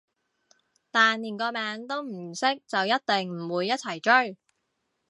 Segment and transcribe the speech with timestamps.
[0.89, 4.35] 但連個名都唔識就一定唔會一齊追